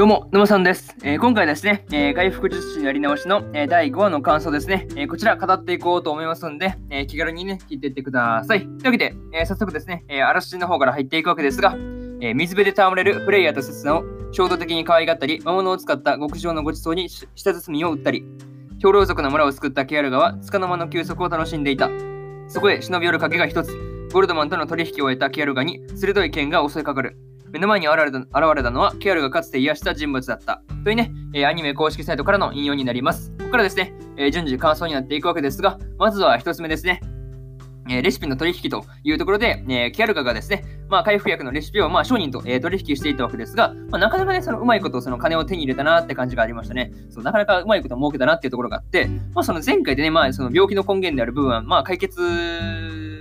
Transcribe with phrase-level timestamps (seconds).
[0.00, 0.96] どうも、沼さんです。
[1.02, 8.60] えー今回ですね、えー回復術師のやり直しの、えー第5話の感想ですね、えーこちら語っていこうと思いますんで、えー気軽にね、聞いていってください。
[8.60, 11.74] というわけで、えー早速ですね、えー、あらすじの方から入っていくわけですが、
[12.22, 18.24] えー水辺で戯れるプレイヤーとセスナを衝動的に可愛がったり、魔物を使った極上のごちそうにし舌包みを打ったり、
[18.82, 21.90] 兵糧族の村を救ったケアルガは、束の間の休息を楽しんでいた。
[22.48, 27.18] そこへ忍び寄る影が一つ、ゴルドマンとの取引を終えたケアルガに鋭い剣が襲いかかる。
[27.52, 30.62] 目の前に現れた現れたのは、ケアルがかつて癒した人物だった。
[30.84, 33.32] というね、えアニメ公式サイトからの引用になります。
[33.38, 37.00] ここからですね、え順次感想になっていくわけですが、まずは一つ目ですね。
[37.88, 46.92] えレシピの取引というところで、えーキアルガがですね、まあ、回復薬のレシピを、まあ、商人と、えー取引していたわけですが、まあ、なかなかね、そのうまいことその金を手に入れたなって感じがありましたね。
[47.10, 52.20] そうなかなかうまいこと儲けたなっていうところがあって、まあ、その前回でね、まあ、その病気の根源である部分は、まあ、解決、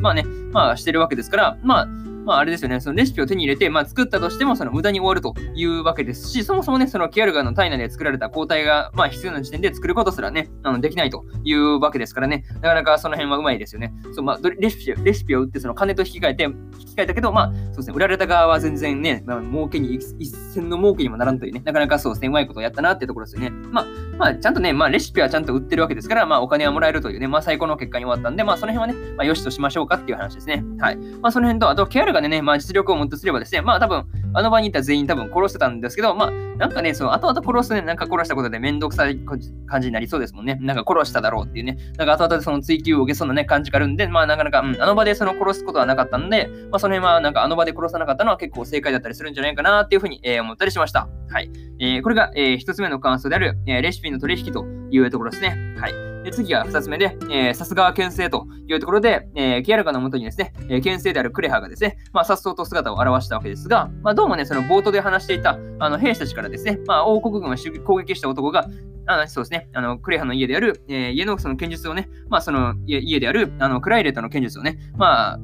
[0.00, 1.88] まあね、まあ、してるわけですから、まあ、
[2.24, 13.94] まあ、あれですよね、そのレシピを手に入れて、まあ、作ったとしても、その無駄に終わるというわけですし、そもそもね、そのキアルガの体内で作られた抗体が、まあ、必要な時点で作ることすらね、あのできないというわけですからね、なかなかその辺はうまいですよね。
[14.12, 16.54] そう、まあ、どレシピレシピを売って、その金と引き換えて、引き
[16.96, 23.50] 換えたけど、まあ、そうですね、売られた側は全然ね、まあ、儲けに一一銭の儲けにもならんというね、なかなかそうですね、うまいことをやったなっていうところですよね。
[23.50, 23.86] まあ、
[24.16, 30.64] まあ、ちゃんとね、まあ、レシピはちゃんと売ってるわけですから、まあ、お金はもらえるというね、まあ、最高の結果に終わったんで、まあ、その辺はね、まあ、よしとしましょうかっていう話ですね。
[30.78, 30.96] はい。
[30.96, 40.58] まあ、その辺と、あと、ケアルガでね、まあ、実力をもってすればですね、まあ、多分、あの場にいた全員多分殺してたんですけど、まあ、なんかね、その後々殺すね、なんか殺したことでめんどくさい感じになりそうですもんね。
[40.60, 51.08] なんか殺しただろうっていうね、なんか後々その追求を受けそうなね、感じがあるんで、まあ、なかなか、うん、あの場でその殺すことはなかったんで、まあ、その辺はなんかあの場で殺さなかったのは結構正解だったりするんじゃないかなっていうふうに、えー思ったりしました。
[51.28, 51.50] はい。
[51.80, 55.56] えーこれが、えー一つ目の感想である、えーレシピの取引というところですね。
[55.78, 56.13] はい。
[56.24, 68.66] で次が2つ目で、えさすがは牽制というところで、えーキアルカのもとにですね、えー牽制であるクレハがですね、まあ、さっそうと姿を現したわけですが、まあ、どうもね、その冒頭で話していたあの兵士たちからですね、まあ、王国軍を攻撃した男が、
[69.06, 75.40] あそうですね、あのクレハの家である、えー家のその剣術をね、まあ、その家であるあのクライレットの剣術をね、まあ、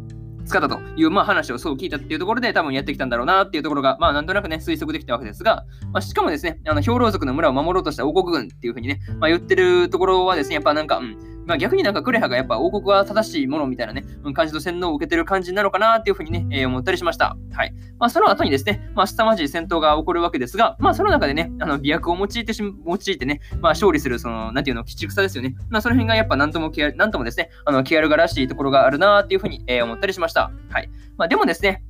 [0.50, 11.16] 使ったという、まあ、話をそう聞いたっていうところで多分やってきたんだろうなっていうところが、まあ、なんとなくね、推測できたわけですが、まあ、しかもですね、あの兵糧族の村を守ろうとした王国軍っていうふうにね、まあ、言ってるところはですね、やっぱなんか、うん、
[11.50, 17.36] まあ、逆になんかクレハがやっぱ王国は正しいものみたいなね、うん感じの洗脳を受けてる感じなのかなっていうふうにね、えー思ったりしました。
[17.52, 17.74] はい。
[17.98, 25.56] まあ、その後にですね、まあ、凄まじい戦闘が起こるわけですが、まあ、その中でね、あの、美薬を用いてし、用いてね、まあ、勝利する、その、なんていうの、鬼畜さですよね。
[25.70, 30.52] まあ、その辺がやっぱなんとも、なんともですね、あの、ケアルガらしいところがあるなっていうふうに、えー思ったりしました。
[30.70, 30.88] はい。
[31.16, 31.82] まあ、でもですね、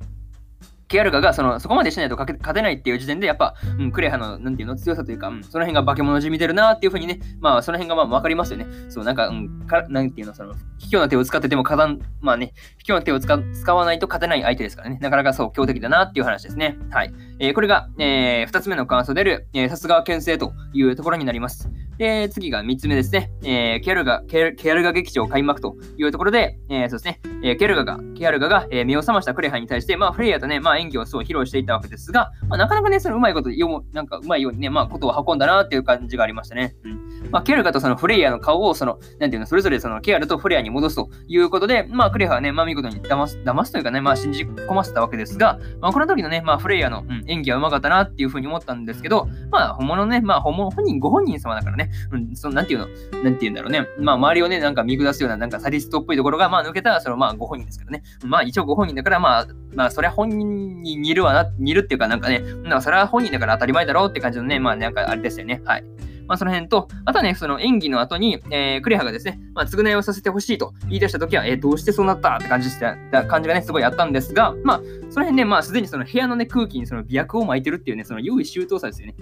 [0.91, 8.67] ケアルガがそのそこまでしないと勝てないっていう時点で、やっぱ、うん、クレハのなんていうの強さというか、うん、その辺が化け物じみてるなっていうふうにね、まあその辺がまあ分かりますよね。
[8.89, 16.77] そう、なんか、うん、かなんていうの、その、卑怯な手を使ってても、火山、まあね、卑怯な手を使わないと勝てない相手ですからね、なかなかそう、強敵だなっていう話ですね。
[16.89, 17.13] はい。
[17.39, 21.69] えーこれが、えー、二つ目の感想である、えさすがは牽制というところになります。
[22.01, 23.31] で、次が3つ目ですね。
[23.43, 36.73] えーケルガ、ケルケルガ劇場開幕というところで、えーそうですね、えーケルガが、ケアルガが、えー目を覚ましたクレハに対して、まあ、フレイヤとね、まあ、演技をそう披露していたわけですが、まあ、なかなかね、そのうまいこと、よもなんかうまいようにね、まあ、ことを運んだなっていう感じがありましたね。
[36.83, 37.10] うん。
[37.29, 52.87] まあ、ケアルガとそのフレイヤーの顔を、その、なんていうの、それぞれそのケアルとフレイヤーに戻すということで、まあ、クレハはね、まあ、見事に騙す、騙すというかね、まあ、信じ込ませたわけですが、まあ、この時のね、まあ、フレイヤーの、うん、演技はうまかったなっていうふうに思ったんですけど、まあ、本物ね、まあ、本物、本人、ご本人様だからね、うん、その、なんていうの、
[53.23, 65.83] なんていうんだろうね、まあ、周りをね、なんか見下すような、なんかサディストっぽいところが、まあ、抜けたら、その、まあ、ご本人ですけどね、まあ、一応ご本人だから、まあ、まあ、そりゃ本人に似るわな、似るっていうか、なんかね、なんかそれは本人だから当たり前だろうって感じのね、まあ、なんかあれですよね、はい。
[66.31, 79.15] まあ、その辺と、あとはね、その演技の後に、えークレハがですね、まあ、償いをさせてほしいと言い出したときは、えーどうしてそうなったって感じした感じがね、すごいあったんですが、まあ、その辺ね、まあ、すでにその部屋のね、空気にその美薬を巻いてるっていうね、その用意周到さですよね。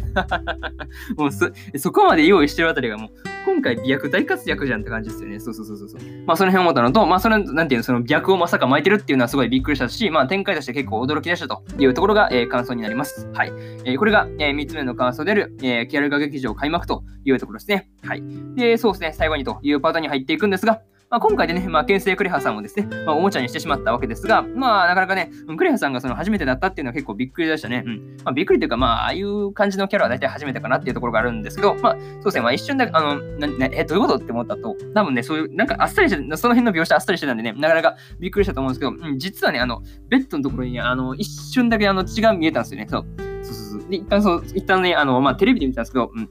[1.18, 1.50] もうそ、
[1.80, 3.10] そこまで用意してるあたりがもう、
[3.44, 5.40] 今回美薬大活躍じゃんって感じですよね。
[5.40, 6.00] そうそうそうそう。
[6.28, 13.28] まあ、その辺思ったのと、まあ、その、なんていうの、その美薬をまさか巻いてるっていうのはすごいびっくりしたし、まあ、展開として結構驚きでしたというところが、えー感想になります。
[13.34, 13.54] はい。
[13.86, 17.90] えーこれが、え3つ目の感想である、えーキアルガ劇場開幕というところですね。
[18.04, 18.24] はい。
[18.56, 27.84] で、そうですね、最後にというパートに入っていくんですが、まあ、今回でね、まあ、牽制クレハさんをですね、まあ、おもちゃにしてしまったわけですが、まあ、なかなかね、クレハさんがその初めてだったっていうのは結構びっくりでしたね。
[27.84, 28.18] うん。
[28.24, 42.88] まあ、びっくりというか、まあ、ああいう感じのキャラは大体初めてかなっていうところがあるんですけど、まあ、そうですね、まあ、一瞬だけ、あの、ななえ、どういうことって思ったと、多分ね、そういう、なんかあっさりして、その辺の描写あっさりしてたんでね、なかなかびっくりしたと思うんですけど、うん、実はね、あの、ベッドのところにね、あの、一瞬だけあの血が見えたんですよね。
[42.88, 43.06] そう。
[43.42, 43.90] そうそうそう。
[43.90, 46.30] で、一旦そう、一旦ね、あの、まあ、テレビで見たんですけど、うん。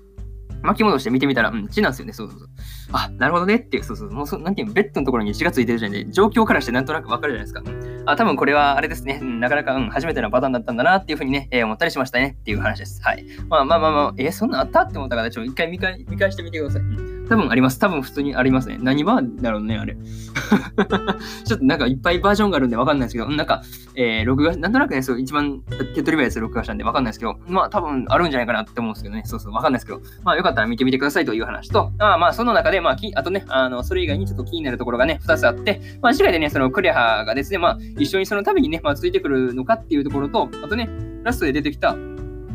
[0.62, 2.12] 巻き戻して見てみたら、うん、血なんですよね。
[2.12, 2.48] そうそうそう。
[2.92, 8.10] あ、なるほどねっていう、そうそう、もうそ、なんていうの、ベッドのところに血がついてるじゃんで、状況からしてなんとなくわかるじゃないですか。
[8.10, 13.00] あ、多分これはあれですね、うん、なかなか、うん、初めてのパターンだったんだなっていうふうにね、えー、思ったりしましたねっていう話です。
[13.02, 13.24] はい。
[13.48, 14.82] まあまあまあまあ、えー、そんなあった？
[14.82, 16.82] って思ったから、ちょっと一回見返見返してみてください。
[16.82, 17.78] うん多分あります。
[17.78, 18.78] 多分普通にありますね。
[18.80, 19.96] 何バーだろうね、あれ。
[21.44, 23.62] ちょっとなんかいっぱいバージョンがあるんでわかんないですけど、なんか、
[23.94, 29.22] えー、録画、なんとなくね、そう、一番手っ取り早いやつ録画したんでわかんないですけど、まあ多分あるんじゃないかなって思うんですけどね。
[29.26, 40.88] そうそう、わかんないですけど、まあよかったら見てみてくださいという話と、あまあその中で、まあき、あとね、あの、それ以外にちょっと気になるところがね、2つあって、まあ次回でね、そのクレハがですね、まあ一緒にそのためにね、まあついてくるのかっていうところと、あとね、
[41.24, 41.94] ラストで出てきた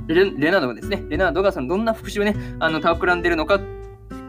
[0.08, 3.83] レレナードがですね、レナードがそのどんな復讐をね、あの、企んでるのかって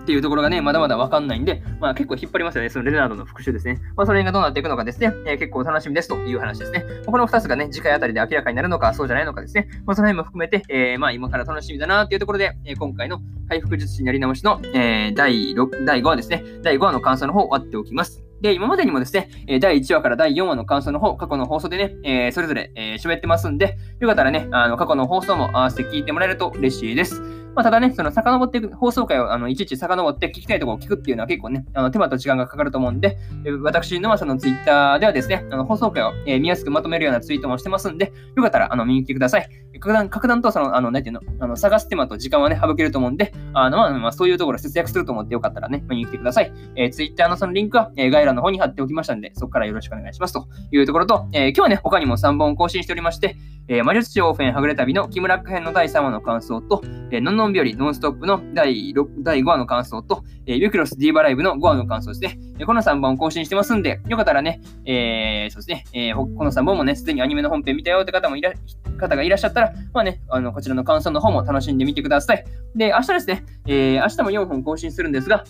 [0.05, 2.69] っていうところがね、まだまだわかんないんで、まあ結構引っ張りますよね。
[2.69, 3.81] そのレナードの復習ですね。
[3.97, 6.85] まあそれがどうなっていくのかですね、えー、結構楽しみですという話ですね。
[7.06, 9.67] この2つがね、次回あたりで明らかになるのか、そうじゃないのかですね。
[9.87, 16.45] まあその辺も含めて、えー、まあ今から楽しみだなっていうところで、えー、今回の回復術師やり直しの、えー、第6、第5話ですね。
[16.62, 18.25] 第5話の感想の方を終わっておきます。
[18.45, 27.23] で、今までにもですね、第1話から第4話の感想の方、過去の放送でね、えー、それぞれ、えー、喋ってますんで、よかったらね、あの、過去の放送も合わせて聞いてもらえると嬉しいです。
[27.55, 33.17] まあ、ただね、その遡っていく、放送回をあのいちいち遡って聞きたいところを聞くっていうのは結構ね、あの手間と時間がかかると思うんで、
[33.62, 39.49] 私のはそのツイッターではですね、あの放送回を、えー、見やすくまとめるようなツイートもしてますんで、よかったらあの見に来てください。
[39.81, 46.53] 格段格段とその、あの、なんていうの、あの探す手間と時間はね、省けると思うんで、あの、まあ、まあ、そういうところ節約すると思ってよかったらね、見に来てください。
[46.77, 62.38] えー、ツイッターのそのリンクは、えー、概要欄の方に貼っておきましたんで、そこからよろしくお願いしますというところと、えー、今日はね、他にも3本更新しておりまして、えー、魔術師オーフェンはぐれ旅の木村編の第3話の感想と、えー、のんのんびよりノンストップの第6第5話の感想と、えー、ユキロスディーバライブの5話の感想ですね。
[62.58, 68.52] えー、この3本更新してますんで、よかったらね、えー、そうですね、えー、この3本もね、すでにアニメの本編見たよって方もいら
[68.99, 72.44] 方がいらっしゃったら、まあね、あのこちらの感想の方も楽しんでみてください。
[72.76, 75.44] で、明日ですね、えー、明日も4本更新するんですが、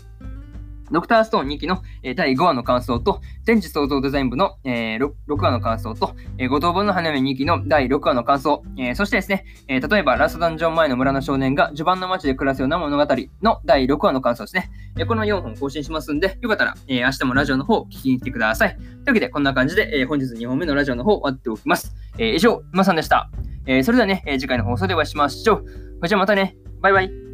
[0.95, 14.71] ドクターストーン2期の、え、第5話の感想と、全治創造デザイン部の、え、6, 6話の感想と、えー、五等分の花嫁2期の第6話の感想、え、そしてですね、え、例えばラストダンジョン前の村の少年が序盤の街で暮らすような物語の第6話の感想ですね。
[14.99, 18.77] え、この4本更新しますんで、よかったら、え、明日もラジオの方を聞きに来てください。
[18.77, 21.95] というわけで、こんな感じで、え、本日2本目のラジオの方終わっておきます。
[22.19, 23.31] え、以上、今さんでした。
[23.67, 25.63] え、それではね、え、次回の放送でお会いしましょ
[26.03, 26.09] う。
[26.09, 26.57] じゃあまたね。
[26.81, 27.34] バイバイ。